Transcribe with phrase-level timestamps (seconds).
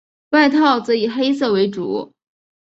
[0.31, 2.11] 外套则以黑色为主。